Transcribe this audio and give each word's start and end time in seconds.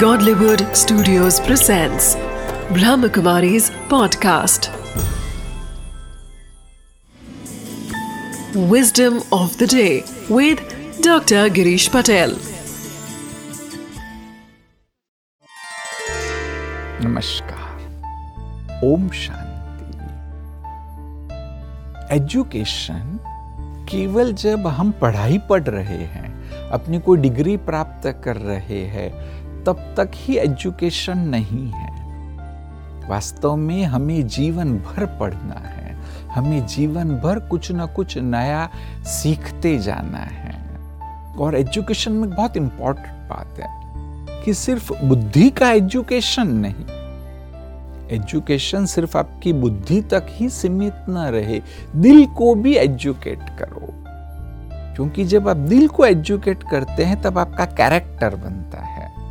Godlywood 0.00 0.62
Studios 0.76 1.38
presents 1.40 2.16
Brahmakumari's 2.76 3.70
podcast. 3.90 4.66
Wisdom 8.72 9.22
of 9.32 9.56
the 9.56 9.66
day 9.66 10.04
with 10.28 10.60
Dr. 11.00 11.48
Girish 11.58 11.88
Patel. 11.90 12.34
नमस्कार 17.04 18.82
Om 18.84 19.08
Shanti 19.22 19.96
education 22.16 23.18
केवल 23.90 24.32
जब 24.44 24.66
हम 24.66 24.92
पढ़ाई 25.00 25.38
पढ़ 25.50 25.62
रहे 25.62 26.02
हैं 26.14 26.70
अपनी 26.70 26.98
कोई 27.00 27.18
डिग्री 27.18 27.56
प्राप्त 27.70 28.06
कर 28.24 28.36
रहे 28.36 28.84
हैं 28.94 29.10
तब 29.66 29.94
तक 29.96 30.10
ही 30.14 30.36
एजुकेशन 30.36 31.18
नहीं 31.18 31.70
है। 31.70 31.96
वास्तव 33.08 33.56
में 33.56 33.84
हमें 33.84 34.26
जीवन 34.26 34.78
भर 34.78 35.06
पढ़ना 35.06 35.62
है। 35.66 35.96
हमें 36.34 36.66
जीवन 36.66 37.08
भर 37.08 37.38
कुछ 37.38 37.72
ना 37.72 37.86
कुछ 37.86 38.18
नया 38.18 38.70
सीखते 39.04 39.78
जाना 39.78 40.18
है। 40.18 40.56
और 41.38 41.54
एजुकेशन 41.54 42.12
में 42.12 42.30
बहुत 42.30 42.56
इंपॉर्टेंट 42.56 43.28
बात 43.28 43.58
है 43.60 43.86
कि 44.44 44.54
सिर्फ़ 44.54 44.92
बुद्धि 45.04 45.50
का 45.50 45.70
एजुकेशन 45.70 46.46
नहीं। 46.46 46.96
एजुकेशन 48.08 48.86
सिर्फ़ 48.86 49.18
आपकी 49.18 49.52
बुद्धि 49.52 50.02
तक 50.02 50.26
ही 50.28 50.48
सीमित 50.48 50.94
न 51.08 51.18
रहे, 51.18 51.62
दिल 51.96 52.26
को 52.26 52.54
भी 52.54 52.74
एजुकेट 52.74 53.40
करो। 53.58 53.94
क्योंकि 54.94 55.24
जब 55.24 55.48
आप 55.48 55.56
दिल 55.56 55.88
को 55.88 56.04
एजुकेट 56.04 56.62
करते 56.70 57.04
हैं, 57.04 57.22
तब 57.22 57.38
आपका 57.38 57.64
कैरेक्टर 57.64 58.34
बनता 58.34 58.80
है। 58.80 59.25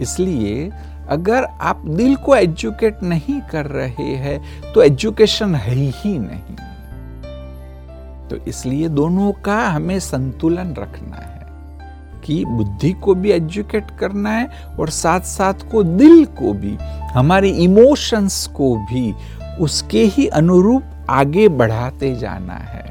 इसलिए 0.00 0.70
अगर 1.08 1.44
आप 1.44 1.82
दिल 1.86 2.16
को 2.16 2.34
एजुकेट 2.36 3.02
नहीं 3.02 3.40
कर 3.40 3.66
रहे 3.66 4.14
हैं 4.16 4.72
तो 4.72 4.82
एजुकेशन 4.82 5.54
है 5.54 5.74
ही 5.74 6.18
नहीं। 6.18 6.56
तो 8.28 8.36
इसलिए 8.48 8.88
दोनों 8.88 9.32
का 9.44 9.58
हमें 9.68 9.98
संतुलन 10.00 10.74
रखना 10.78 11.16
है 11.16 11.36
कि 12.24 12.44
बुद्धि 12.44 12.92
को 12.92 13.14
भी 13.14 13.30
एजुकेट 13.30 13.90
करना 14.00 14.30
है 14.30 14.48
और 14.78 14.90
साथ 14.90 15.20
साथ 15.20 15.70
को 15.70 15.82
दिल 15.82 16.24
को 16.24 16.52
भी, 16.52 16.76
हमारे 17.12 17.50
इमोशंस 17.50 18.46
को 18.56 18.74
भी, 18.76 19.12
उसके 19.60 20.04
ही 20.04 20.26
अनुरूप 20.26 21.06
आगे 21.10 21.48
बढ़ाते 21.48 22.14
जाना 22.16 22.54
है। 22.54 22.86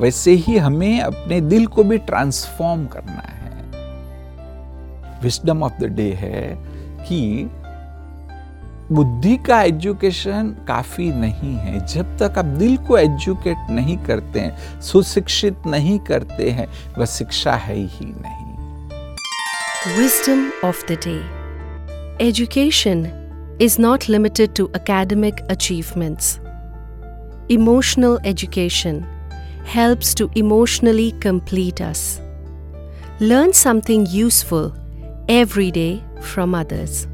वैसे 0.00 0.32
ही 0.32 0.56
हमें 0.58 1.00
अपने 1.00 1.40
दिल 1.40 1.66
को 1.66 1.84
भी 1.84 1.98
ट्रांसफॉर्म 1.98 2.86
करना 2.86 3.22
है। 3.26 3.47
विस्डम 5.22 5.62
ऑफ़ 5.62 5.72
द 5.80 5.84
डे 5.92 6.10
है 6.12 6.42
कि 7.04 7.48
बुद्धि 8.92 9.36
का 9.36 9.60
एजुकेशन 9.62 10.54
काफ़ी 10.68 11.10
नहीं 11.12 11.54
है। 11.56 11.86
जब 11.86 12.16
तक 12.18 12.38
आप 12.38 12.44
दिल 12.44 12.76
को 12.76 12.98
एजुकेट 12.98 13.70
नहीं 13.70 13.96
करते 13.98 14.40
हैं, 14.40 14.80
सुशिक्षित 14.80 15.66
नहीं 15.66 15.98
करते 15.98 16.50
हैं 16.50 16.66
वह 16.98 17.06
शिक्षा 17.06 17.54
है 17.54 17.76
ही 17.76 18.06
नहीं। 18.06 19.96
Wisdom 19.98 20.50
of 20.64 20.84
the 20.86 20.98
day 21.06 21.16
education 22.26 23.06
is 23.62 23.80
not 23.82 24.08
limited 24.08 24.54
to 24.54 24.66
academic 24.74 25.40
achievements 25.50 26.38
emotional 27.50 28.18
education 28.26 29.04
helps 29.74 30.16
to 30.16 30.30
emotionally 30.36 31.10
complete 31.22 31.82
us 31.82 32.18
learn 33.22 33.52
something 33.52 34.06
useful 34.10 34.70
every 35.28 35.70
day 35.70 36.02
from 36.20 36.54
others. 36.54 37.06